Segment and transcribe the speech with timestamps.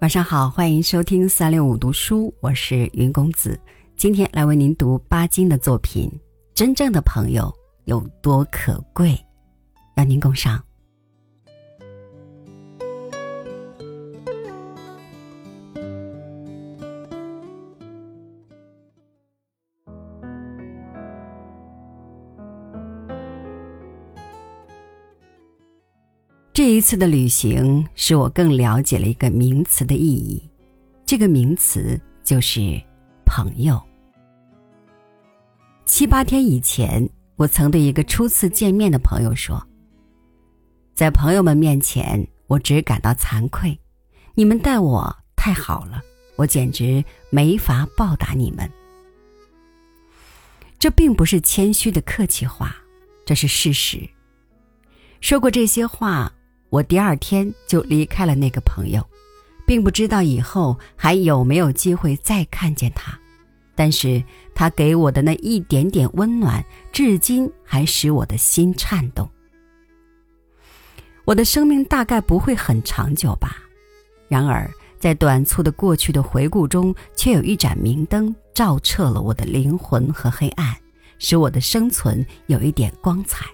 [0.00, 3.60] 晚上好，欢迎收听三六五读书，我是云公子。
[3.96, 6.08] 今天来为您读巴金的作品
[6.54, 7.52] 《真正的朋友
[7.84, 9.10] 有多可贵》，
[9.96, 10.58] 邀您共赏。
[26.52, 30.42] 这一次的旅行使我更了解了一个名词的意义，
[31.06, 32.60] 这个名词就是
[33.24, 33.80] 朋友。
[35.86, 39.64] 七八天以前，我曾对一个初次见面的朋友说
[40.92, 43.78] ：“在朋友们面前，我只感到惭愧，
[44.34, 46.02] 你们待我太好了，
[46.34, 48.68] 我简直没法报答你们。”
[50.80, 52.74] 这并不是谦虚的客气话，
[53.24, 54.00] 这是事实。
[55.20, 56.30] 说过这些话。
[56.70, 59.04] 我第二天就离开了那个朋友，
[59.66, 63.18] 并不知道以后还有没有机会再看见他，
[63.74, 64.22] 但是
[64.54, 69.28] 他给我的那一点点温暖，至今还使我的心颤动。
[71.24, 73.56] 我的生命大概不会很长久吧，
[74.28, 80.76] 然而在短促的过去的回顾中，却有一盏明灯照彻了我的灵魂和黑暗，
[81.18, 83.46] 使我的生存有一点光彩。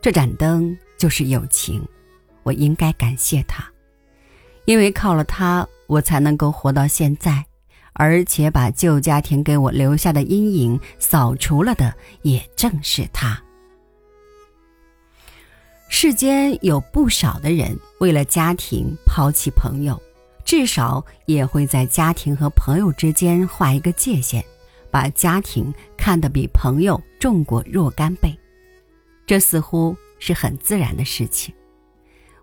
[0.00, 1.80] 这盏灯就是友情。
[2.44, 3.68] 我应该感谢他，
[4.64, 7.44] 因为靠了他，我才能够活到现在，
[7.94, 13.42] 而且把旧家庭给我留下的阴影扫除了的，也正是他。
[15.88, 20.00] 世间有不少的人为了家庭抛弃朋友，
[20.44, 24.44] 至少也会在家庭和朋友之间画一个界限，
[24.90, 28.36] 把家庭看得比朋友重过若干倍，
[29.24, 31.54] 这似乎是很自然的事情。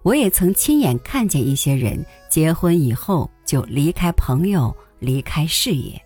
[0.03, 6.01] 我也曾亲眼看见一些人结婚以后就离开朋友，离开事业。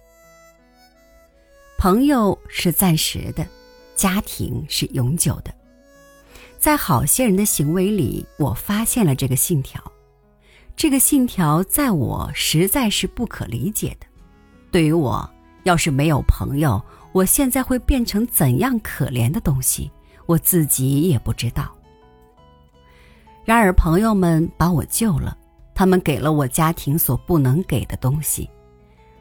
[1.77, 3.45] 朋友是暂时的，
[3.95, 5.53] 家庭是永久的。
[6.57, 9.81] 在好些人的行为里，我发现了这个信条。
[10.75, 14.07] 这个信条在我实在是不可理解的。
[14.71, 15.29] 对于我，
[15.63, 19.91] 要是没有朋友，我现在会变成怎样可怜的东西，
[20.25, 21.74] 我自己也不知道。
[23.45, 25.37] 然而，朋友们把我救了，
[25.75, 28.49] 他们给了我家庭所不能给的东西，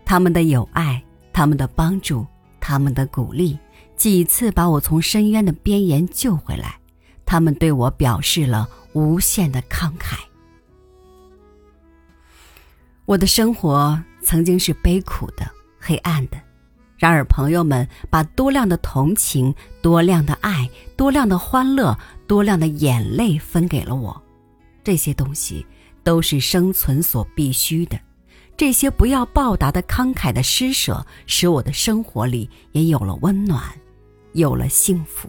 [0.03, 2.27] 他们的友爱，他们的帮助，
[2.59, 3.59] 他们的鼓励，
[3.97, 6.81] 几次把我从深渊的边沿救回来，
[7.27, 10.17] 他们对我表示了无限的慷慨。
[13.05, 15.47] 我的生活曾经是悲苦的、
[15.79, 16.41] 黑暗的，
[16.97, 21.97] 然而朋友们把多量的同情、多量的爱、多量的欢乐。
[22.27, 24.23] 多量的眼泪分给了我，
[24.83, 25.65] 这些东西
[26.03, 28.01] 都是生存所必须的。
[28.57, 33.63] 这些不要报答的慷慨的施舍，使我的生活里也有了温暖，
[34.33, 35.29] 有了幸福。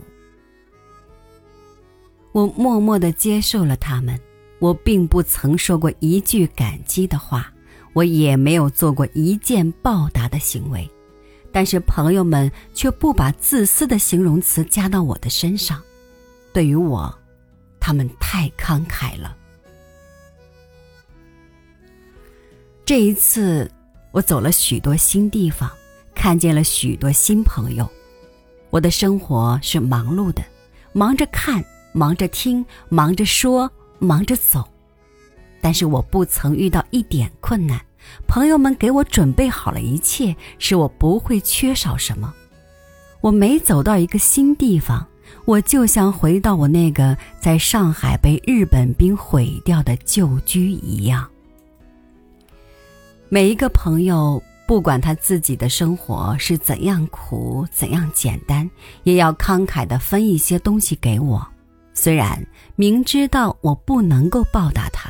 [2.32, 4.18] 我默默的接受了他们，
[4.60, 7.52] 我并不曾说过一句感激的话，
[7.92, 10.90] 我也没有做过一件报答的行为，
[11.56, 15.82] 但是朋友们却不把自私的形容词加到我的身上。
[16.52, 17.18] 对于我，
[17.80, 19.34] 他们太慷慨了。
[22.84, 23.72] 这一次，
[24.12, 25.72] 我走了许多新地方，
[26.14, 27.90] 看见了许多新朋友。
[28.70, 30.44] 我的生活是忙碌的，
[30.92, 34.62] 忙着看，忙着听，忙着说，忙着走。
[35.62, 37.80] 但是我不曾遇到一点困难，
[38.28, 42.34] 朋友们给我准备好了一切，使我不会缺少什么。
[43.22, 45.06] 我每走到一个新地方。
[45.44, 51.28] 我就像回到我那个在上海被日本兵毁掉的旧居一样。
[53.28, 58.70] 每一个朋友，不管他自己的生活是怎样苦、怎样简单，
[59.04, 61.46] 也要慷慨的分一些东西给我，
[61.94, 62.44] 虽然
[62.76, 65.10] 明知道我不能够报答他。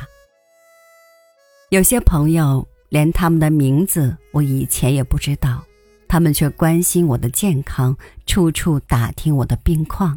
[1.70, 5.64] 有些朋友，连他们的名字我以前也不知道。
[6.08, 7.96] 他们却关心我的健康，
[8.26, 10.16] 处处打听我的病况，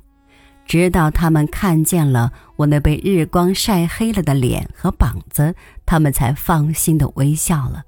[0.66, 5.56] 直到他们看见了我那被日光晒黑了的脸和膀子，
[5.88, 7.84] 他们才放心的微笑了。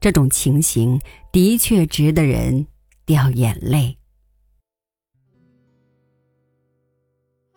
[0.00, 0.98] 这种情形
[1.30, 2.66] 的确值得人
[3.04, 3.98] 掉眼泪。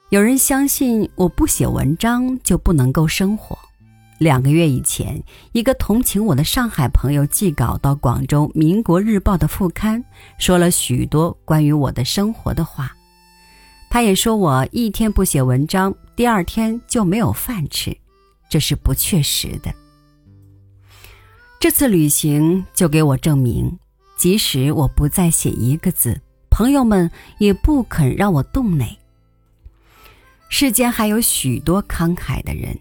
[0.10, 3.58] 有人相信我不写文章就不能够生活。
[4.24, 5.22] 两个月以前，
[5.52, 10.04] 一个同情我的上海朋友寄稿到广州《民国日报》的副刊，
[10.40, 12.96] 说了许多关于我的生活的话。
[13.90, 17.96] 他也说我一天不写文章，第二天就没有饭吃，
[18.50, 19.76] 这是不确实的。
[21.60, 23.78] 这次旅行就给我证明，
[24.18, 28.98] 即使我不再写一个字，朋友们也不肯让我动馁。
[30.48, 32.78] 世间还有许多慷慨的人，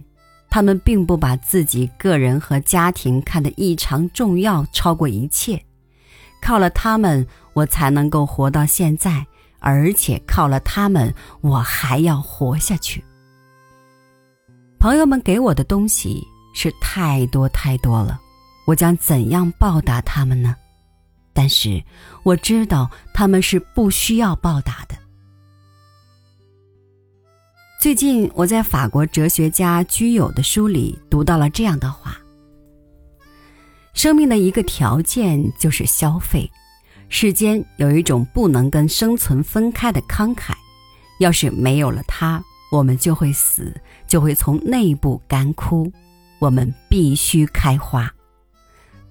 [0.52, 5.58] 他们并不把自己个人和家庭看得异常重要，超过一切。
[6.42, 9.26] 靠了他们，我才能够活到现在，
[9.60, 13.02] 而且靠了他们，我还要活下去。
[14.78, 16.22] 朋友们给我的东西
[16.52, 18.20] 是太多太多了，
[18.66, 20.54] 我将怎样报答他们呢？
[21.32, 21.82] 但是
[22.24, 24.94] 我知道他们是不需要报答的。
[27.82, 32.16] 最近我在法国哲学家居友的书里读到了这样的话：
[33.92, 36.48] 生命的一个条件就是消费。
[37.08, 40.52] 世间有一种不能跟生存分开的慷慨，
[41.18, 42.40] 要是没有了它，
[42.70, 43.74] 我们就会死，
[44.06, 45.92] 就会从内部干枯。
[46.38, 48.08] 我们必须开花。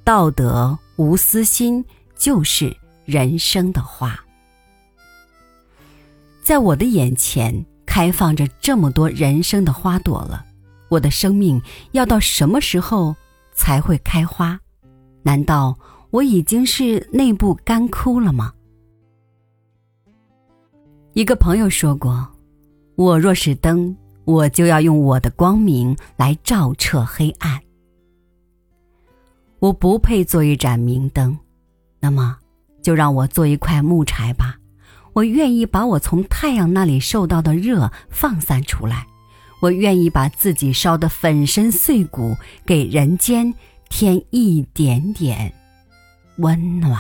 [0.06, 1.83] 道德无私心
[2.15, 4.17] 就是人生的花。
[6.41, 7.65] 在我的眼前。
[7.91, 10.45] 开放着这么多人生的花朵了，
[10.88, 11.61] 我的生命
[11.91, 13.13] 要到什么时候
[13.53, 14.57] 才会开花？
[15.23, 15.77] 难道
[16.09, 18.53] 我已经是内部干枯了吗？
[21.11, 22.25] 一个朋友说过
[22.95, 23.93] ：“我若是灯，
[24.23, 27.59] 我就要用我的光明来照彻黑暗。
[29.59, 31.38] 我不配做一盏明灯，
[31.99, 32.38] 那么
[32.81, 34.57] 就让我做一块木柴吧。”
[35.13, 39.05] 我愿意把我从太阳那里受到的热放散出来，
[39.61, 43.53] 我愿意把自己烧得粉身碎骨，给人间
[43.89, 45.53] 添一点点
[46.37, 46.99] 温暖。